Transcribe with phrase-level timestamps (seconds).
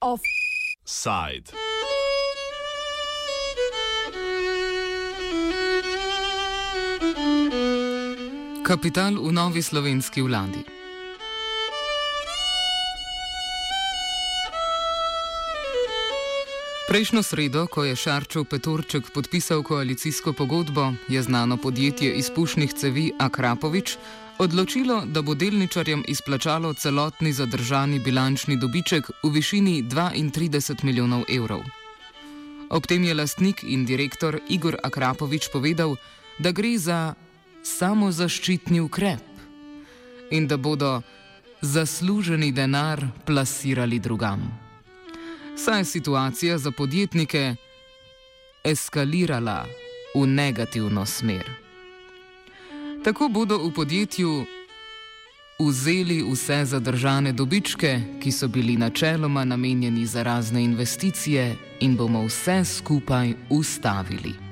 [0.00, 1.52] Offside.
[8.64, 10.77] Kapital v novi slovenski vladi.
[16.88, 23.96] Prejšnjo sredo, ko je Šarčov Petorček podpisal koalicijsko pogodbo, je znano podjetje izpušnih cevi Akrapovič
[24.38, 31.60] odločilo, da bo delničarjem izplačalo celotni zadržani bilančni dobiček v višini 32 milijonov evrov.
[32.70, 35.96] Ob tem je lastnik in direktor Igor Akrapovič povedal,
[36.38, 37.14] da gre za
[37.64, 41.02] samozaščitni ukrep in da bodo
[41.60, 44.67] zasluženi denar plasirali drugam
[45.58, 47.54] saj je situacija za podjetnike
[48.64, 49.66] eskalirala
[50.14, 51.50] v negativno smer.
[53.04, 54.44] Tako bodo v podjetju
[55.58, 62.64] vzeli vse zadržane dobičke, ki so bili načeloma namenjeni za razne investicije, in bomo vse
[62.64, 64.47] skupaj ustavili.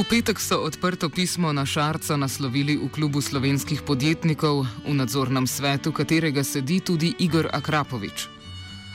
[0.00, 5.92] V petek so odprto pismo na Šarca naslovili v klubu slovenskih podjetnikov, v nadzornem svetu
[5.92, 8.24] katerega sedi tudi Igor Akrapovič.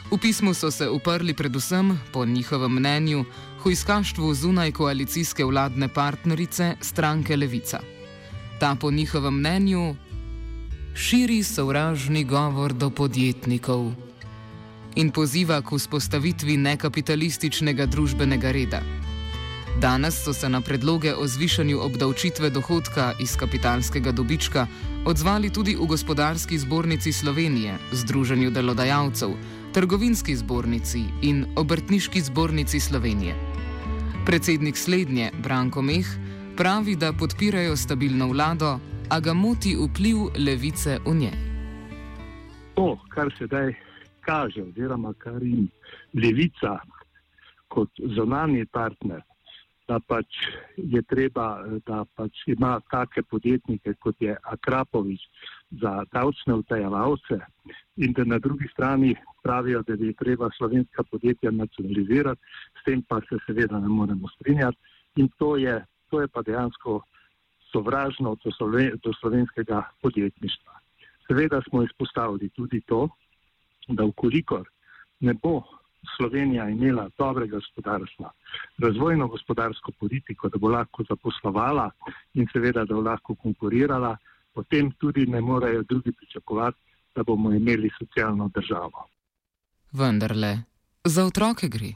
[0.10, 3.22] V pismu so se uprli predvsem, po njihovem mnenju,
[3.62, 7.86] hujskaštvu zunaj koalicijske vladne partnerice stranke Levica.
[8.58, 9.94] Ta po njihovem mnenju
[10.98, 13.94] širi sovražni govor do podjetnikov
[14.98, 19.05] in poziva k vzpostavitvi nekapitalističnega družbenega reda.
[19.82, 24.68] Danes so se na predloge o zvišanju obdavčitve dohodka iz kapitalskega dobička
[25.06, 29.30] odzvali tudi v Gospodarski zbornici Slovenije, Združenju delodajalcev,
[29.74, 33.36] Trgovinski zbornici in Obrtniški zbornici Slovenije.
[34.26, 36.08] Predsednik slednje, Branko Meh,
[36.58, 38.80] pravi, da podpirajo stabilno vlado,
[39.10, 40.18] a ga moti vpliv
[40.48, 41.32] levice v nje.
[42.76, 43.74] To, kar se zdaj
[44.22, 45.68] kaže, oziroma kar jim
[46.14, 46.80] levica
[47.68, 49.22] kot zonani partner
[49.88, 50.40] da pač
[50.78, 55.22] je treba, da pač ima take podjetnike, kot je Akrapovič,
[55.82, 57.40] za davčne utajevalce
[57.98, 62.42] in da na drugi strani pravijo, da je treba slovenska podjetja nacionalizirati,
[62.80, 64.78] s tem pa se seveda ne moremo strinjati
[65.16, 67.02] in to je, to je pa dejansko
[67.72, 70.74] sovražno do, sloven, do slovenskega podjetništva.
[71.28, 73.08] Seveda smo izpostavili tudi to,
[73.88, 74.70] da ukolikor
[75.20, 75.62] ne bo
[76.18, 78.32] Slovenija imela dobrega gospodarstva,
[78.78, 81.90] razvojno gospodarsko politiko, da bo lahko zaposlovala
[82.34, 84.18] in seveda, da bo lahko konkurirala,
[84.54, 86.80] potem tudi ne morejo drugi pričakovati,
[87.16, 89.08] da bomo imeli socialno državo.
[89.92, 90.58] Vendarle,
[91.04, 91.94] za otroke gre.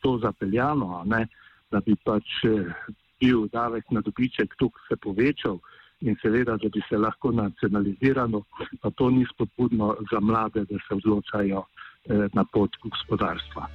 [0.00, 1.26] To zapeljano, ne,
[1.70, 2.72] da bi pač eh,
[3.20, 5.58] bil davek na dobiček tukaj se povečal
[6.00, 8.42] in seveda, da bi se lahko nacionalizirano,
[8.80, 11.64] pa to ni spodbudno za mlade, da se odločajo.
[12.08, 13.68] Eh, na pot gospodarstva.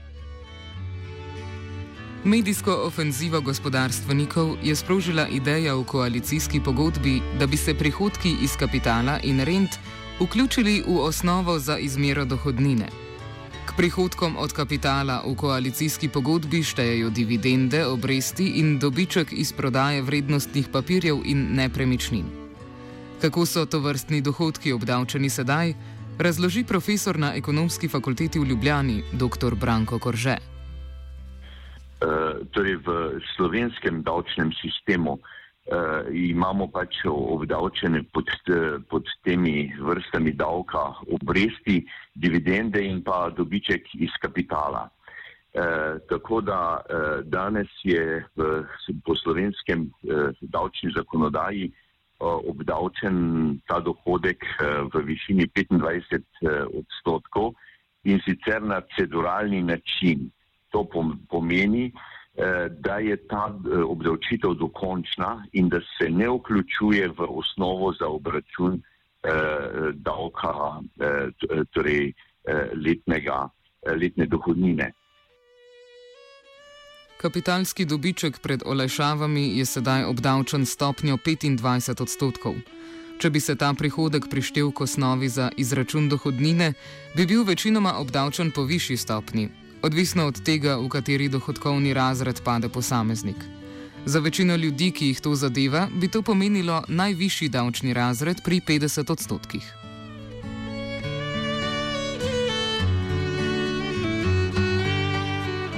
[2.23, 9.19] Medijsko ofenzivo gospodarstvenikov je sprožila ideja v koalicijski pogodbi, da bi se prihodki iz kapitala
[9.23, 9.77] in rent
[10.19, 12.87] vključili v osnovo za izmero dohodnine.
[13.65, 20.67] K prihodkom od kapitala v koalicijski pogodbi štejejo dividende, obresti in dobiček iz prodaje vrednostnih
[20.73, 22.25] papirjev in nepremičnin.
[23.21, 25.73] Kako so to vrstni dohodki obdavčeni sedaj?
[26.19, 29.55] Razloži profesor na ekonomski fakulteti v Ljubljani, dr.
[29.59, 30.37] Branko Korže.
[31.99, 38.31] Uh, torej v slovenskem davčnem sistemu uh, imamo pač obdavčene pod,
[38.87, 41.83] pod temi vrstami davka obresti,
[42.15, 44.87] dividende in pa dobiček iz kapitala.
[44.87, 48.63] Uh, tako da uh, danes je v,
[49.03, 51.84] po slovenskem uh, davčni zakonodaji uh,
[52.19, 54.45] obdavčen ta dohodek
[54.93, 56.23] v višini 25
[56.73, 57.53] odstotkov
[58.03, 60.31] in sicer na ceduralni način.
[60.71, 60.83] To
[61.29, 61.91] pomeni,
[62.69, 63.53] da je ta
[63.87, 68.81] obdavčitev dokončna in da se ne vključuje v osnovo za obračun
[69.93, 70.81] davka,
[71.71, 72.13] torej
[72.75, 73.49] letnega,
[73.85, 74.91] letne dohodnine.
[77.17, 82.55] Kapitalski dobiček pred olajšavami je sedaj obdavčen stopnjo 25 odstotkov.
[83.19, 86.73] Če bi se ta prihodek prištel k osnovi za izračun dohodnine,
[87.15, 89.49] bi bil večinoma obdavčen po višji stopni,
[89.81, 93.39] odvisno od tega, v kateri dohodkovni razred pade posameznik.
[94.05, 99.11] Za večino ljudi, ki jih to zadeva, bi to pomenilo najvišji davčni razred pri 50
[99.11, 99.84] odstotkih.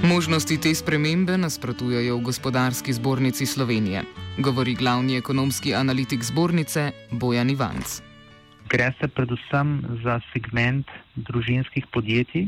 [0.07, 4.05] Možnosti te spremembe nasprotujejo v gospodarski zbornici Slovenije,
[4.39, 7.99] govori glavni ekonomski analitik zbornice Bojan Ivanc.
[8.71, 12.47] Gre se predvsem za segment družinskih podjetij,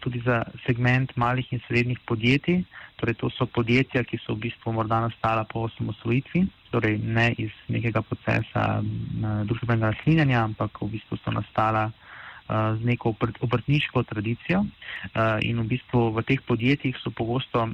[0.00, 2.64] tudi za segment malih in srednjih podjetij.
[2.96, 7.52] Torej, to so podjetja, ki so v bistvu morda nastala po osamosvojitvi, torej ne iz
[7.68, 8.80] nekega procesa
[9.44, 11.90] družbenega naslinjanja, ampak v bistvu so nastala
[12.48, 14.64] z neko obrtniško tradicijo.
[15.42, 17.68] In v bistvu v teh podjetjih so pogosto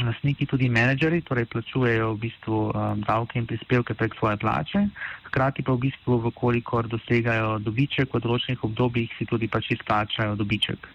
[0.00, 2.58] lastniki tudi menedžeri, torej plačujejo v bistvu
[3.06, 4.88] davke in prispevke prek svoje plače,
[5.30, 10.88] hkrati pa v bistvu, vkolikor dosegajo dobiček v določenih obdobjih, si tudi pač izplačajo dobiček.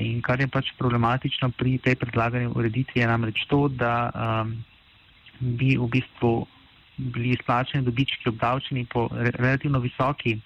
[0.00, 4.46] In kar je pač problematično pri tej predlagani ureditvi, je namreč to, da
[5.40, 6.46] bi v bistvu
[6.96, 10.38] bili izplačeni dobički obdavčeni po re relativno visoki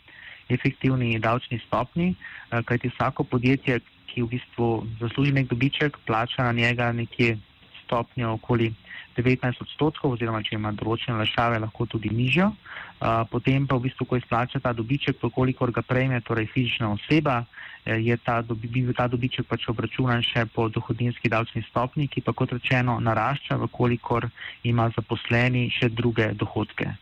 [0.55, 3.81] efektivni davčni stopni, uh, kajti vsako podjetje,
[4.11, 4.69] ki v bistvu
[5.01, 7.39] zasluži nek dobiček, plača na njega nekje
[7.85, 8.73] stopnjo okoli
[9.17, 12.51] 19 odstotkov, oziroma če ima določene lešave, lahko tudi nižjo.
[12.51, 17.45] Uh, potem pa v bistvu, ko izplača ta dobiček, pokolikor ga prejme, torej fizična oseba,
[17.87, 22.37] Eh, je ta, dobi, ta dobiček pač obračunan še po dohodninski davčni stopni, ki pa
[22.37, 24.29] kot rečeno narašča, vkolikor
[24.69, 26.93] ima zaposleni še druge dohodke.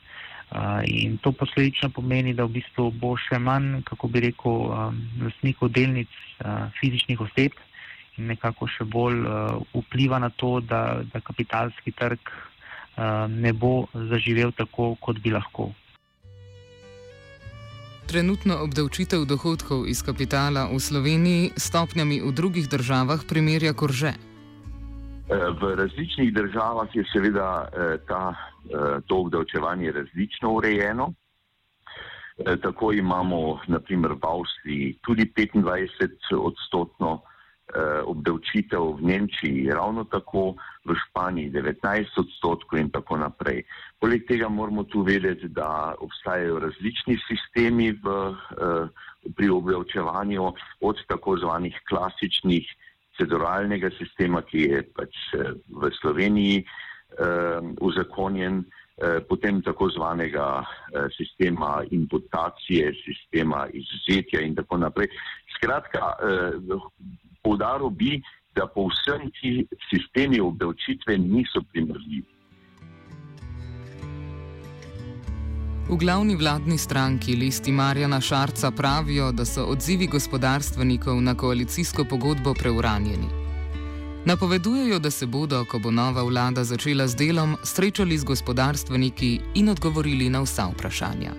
[0.88, 4.70] In to posledično pomeni, da v bistvu bo še manj, kako bi rekel,
[5.20, 6.08] lastnikov delnic
[6.80, 7.52] fizičnih oseb
[8.16, 9.20] in nekako še bolj
[9.74, 12.32] vpliva na to, da, da kapitalski trg
[13.28, 15.68] ne bo zaživel tako, kot bi lahko.
[18.08, 24.27] Trenutno obdavčitev dohodkov iz kapitala v Sloveniji s stopnjami v drugih državah primerja korže.
[25.28, 28.34] Eh, v različnih državah je seveda eh, ta,
[28.64, 31.12] eh, to obdavčevanje različno urejeno.
[32.62, 37.22] Tako imamo naprimer v Avstriji tudi 25 odstotno
[38.04, 40.54] obdavčitev v Nemčiji ravno tako,
[40.84, 43.64] v Španiji 19 odstotkov in tako naprej.
[44.00, 48.06] Poleg tega moramo tu vedeti, da obstajajo različni sistemi v,
[49.36, 52.70] pri obdavčevanju od tako zvanih klasičnih
[53.18, 56.66] cedoralnega sistema, ki je pač eh, v Sloveniji
[57.80, 58.58] uzakonjen,
[59.26, 60.60] potem tako zvanega
[61.16, 65.08] sistema imputacije, sistema izvzetja in tako naprej.
[65.56, 66.12] Skratka,
[67.42, 68.20] Poudaril bi,
[68.54, 72.37] da povsem ti sistemi obdavčitve niso primerljivi.
[75.88, 82.54] V glavni vladni stranki listi Marjana Šarca pravijo, da so odzivi gospodarstvenikov na koalicijsko pogodbo
[82.54, 83.28] preuranjeni.
[84.24, 89.68] Napovedujejo, da se bodo, ko bo nova vlada začela z delom, srečali z gospodarstveniki in
[89.68, 91.32] odgovorili na vsa vprašanja.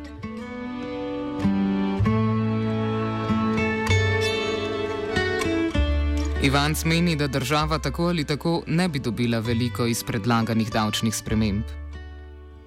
[6.44, 11.64] Ivan meni, da država tako ali tako ne bi dobila veliko iz predlaganih davčnih sprememb.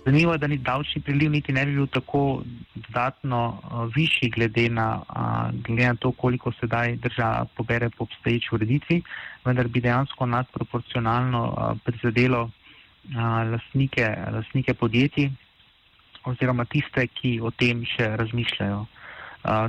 [0.05, 2.43] Zanimivo je, da ni davčni priliv niti ne bi bil tako
[2.75, 8.49] dodatno uh, višji, glede na, uh, glede na to, koliko sedaj država pobere po obstoječi
[8.53, 9.03] ureditvi,
[9.45, 12.51] vendar bi dejansko nadproporcionalno uh, prizadelo uh,
[13.53, 15.31] lasnike, lasnike podjetij
[16.25, 18.85] oziroma tiste, ki o tem še razmišljajo.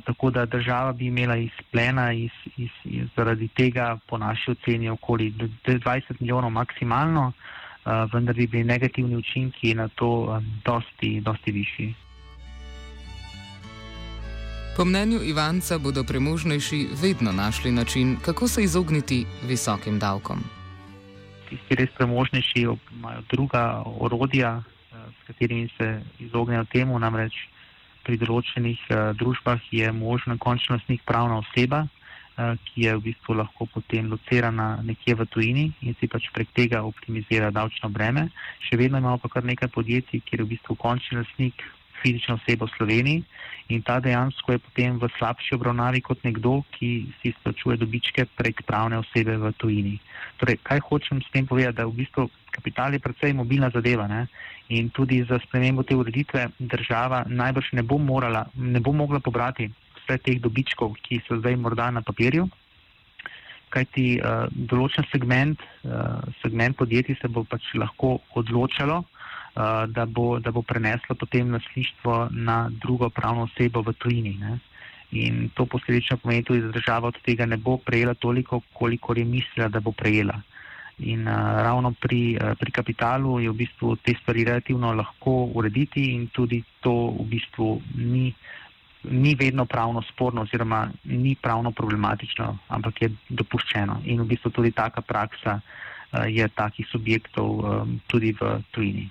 [0.05, 5.31] Tako da država bi imela izplena iz, iz, iz, zaradi tega, po naši oceni, okoli
[5.65, 11.93] 20 milijonov maksimalno, uh, vendar bi bili negativni učinki na to um, dosti, dosti višji.
[14.77, 20.39] Po mnenju Ivanca bodo premožnejši vedno našli način, kako se izogniti visokim davkom.
[21.49, 27.33] Tisti res premožnejši imajo druga orodja, s katerimi se izognejo temu, namreč
[28.03, 28.79] pri določenih
[29.19, 31.85] družbah je možno končno lastnik pravna oseba,
[32.35, 36.81] ki je v bistvu lahko potem locirana nekje v tujini in si pač prek tega
[36.81, 38.29] optimizira davčno breme.
[38.65, 41.61] Še vedno imamo pa kar nekaj podjetij, kjer je v bistvu končni lastnik
[42.01, 43.23] fizična oseba v Sloveniji
[43.69, 48.65] in ta dejansko je potem v slabši obravnavi kot nekdo, ki si izplačuje dobičke prek
[48.67, 49.95] pravne osebe v tujini.
[50.41, 54.07] Torej, kaj hočem s tem povedati, da v bistvu kapital je precej mobilna zadeva.
[54.07, 54.27] Ne?
[54.75, 59.71] In tudi za spremembo te ureditve država najbrž ne bo, morala, ne bo mogla pobrati
[60.03, 62.45] vse teh dobičkov, ki so zdaj morda na papirju,
[63.73, 70.37] kajti uh, določen segment, uh, segment podjetij se bo pač lahko odločalo, uh, da, bo,
[70.39, 74.35] da bo preneslo potem naslištvo na drugo pravno osebo v tujini.
[74.41, 74.59] Ne?
[75.13, 79.25] In to posledično pomeni tudi, da država od tega ne bo prejela toliko, koliko je
[79.25, 80.39] mislila, da bo prejela.
[81.09, 81.33] In uh,
[81.65, 86.61] ravno pri, uh, pri kapitalu je v bistvu te stvari relativno lahko urediti in tudi
[86.85, 88.29] to v bistvu ni,
[89.03, 94.01] ni vedno pravno sporno oziroma ni pravno problematično, ampak je dopuščeno.
[94.05, 99.09] In v bistvu tudi taka praksa uh, je takih subjektov um, tudi v tujini.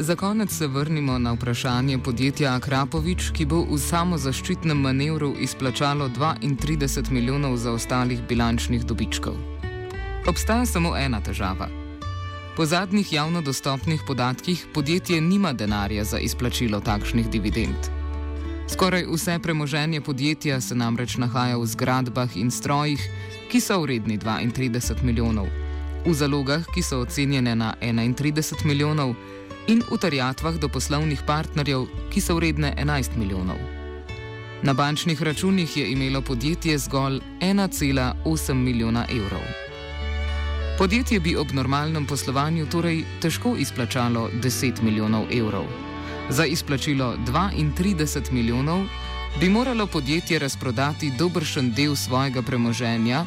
[0.00, 7.10] Za konec se vrnimo na vprašanje podjetja Akrapovič, ki bo v samozaščitnem manevru izplačalo 32
[7.12, 9.36] milijonov zaostalih bilančnih dobičkov.
[10.26, 11.79] Obstaja samo ena težava.
[12.56, 17.90] Po zadnjih javno dostopnih podatkih podjetje nima denarja za izplačilo takšnih dividend.
[18.72, 23.00] Skoraj vse premoženje podjetja se namreč nahaja v zgradbah in strojih,
[23.50, 25.46] ki so vredni 32 milijonov,
[26.06, 29.14] v zalogah, ki so ocenjene na 31 milijonov
[29.68, 33.58] in v terjatvah do poslovnih partnerjev, ki so vredne 11 milijonov.
[34.62, 39.59] Na bančnih računih je imelo podjetje zgolj 1,8 milijona evrov.
[40.80, 45.66] Podjetje bi ob normalnem poslovanju torej težko izplačalo 10 milijonov evrov.
[46.30, 48.86] Za izplačilo 32 milijonov
[49.40, 53.26] bi moralo podjetje razprodati dobršen del svojega premoženja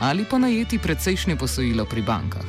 [0.00, 2.44] ali pa najeti precejšnje posojilo pri bankah.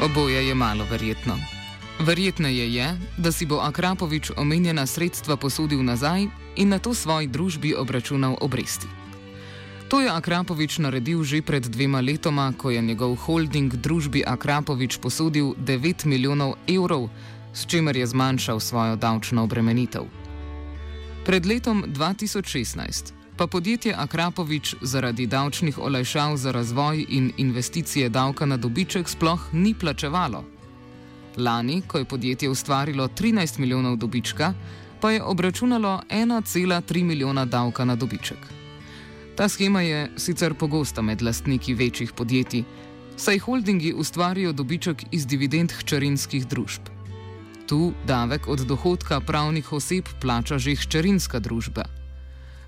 [0.00, 1.63] Oboje je malo verjetno.
[1.98, 7.74] Verjetneje je, da si bo Akrapovič omenjena sredstva posodil nazaj in na to svoji družbi
[7.74, 8.86] obračunal obresti.
[9.88, 15.54] To je Akrapovič naredil že pred dvema letoma, ko je njegov holding družbi Akrapovič posodil
[15.54, 17.08] 9 milijonov evrov,
[17.54, 20.02] s čimer je zmanjšal svojo davčno obremenitev.
[21.24, 28.56] Pred letom 2016 pa podjetje Akrapovič zaradi davčnih olajšav za razvoj in investicije davka na
[28.56, 30.53] dobiček sploh ni plačevalo.
[31.36, 34.54] Lani, ko je podjetje ustvarilo 13 milijonov dobička,
[35.00, 38.38] pa je obračunalo 1,3 milijona davka na dobiček.
[39.36, 42.64] Ta schema je sicer pogosta med lastniki večjih podjetij,
[43.16, 46.82] saj holdingi ustvarijo dobiček iz dividend hčerinskih družb.
[47.66, 51.84] Tu davek od dohodka pravnih oseb plača že hčerinska družba.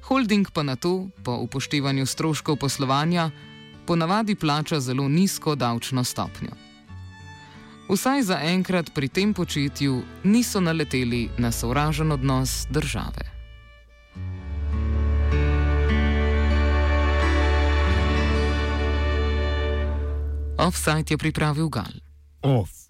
[0.02, 3.30] Holding pa na to, po upoštevanju stroškov poslovanja,
[3.86, 6.65] ponavadi plača zelo nizko davčno stopnjo.
[7.86, 13.30] Vsaj za enkrat pri tem početju niso naleteli na sovražen odnos države.
[20.58, 21.94] Offside je pripravil Gal.
[22.42, 22.85] Off.